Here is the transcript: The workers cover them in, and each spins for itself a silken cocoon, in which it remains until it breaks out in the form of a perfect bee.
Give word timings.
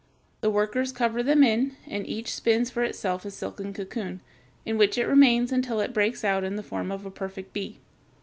The 0.39 0.49
workers 0.49 0.91
cover 0.91 1.21
them 1.21 1.43
in, 1.43 1.75
and 1.85 2.07
each 2.07 2.33
spins 2.33 2.71
for 2.71 2.81
itself 2.83 3.23
a 3.23 3.29
silken 3.29 3.71
cocoon, 3.71 4.21
in 4.65 4.79
which 4.79 4.97
it 4.97 5.05
remains 5.05 5.51
until 5.51 5.79
it 5.79 5.93
breaks 5.93 6.23
out 6.23 6.43
in 6.43 6.55
the 6.55 6.63
form 6.63 6.91
of 6.91 7.05
a 7.05 7.11
perfect 7.11 7.53
bee. 7.53 7.77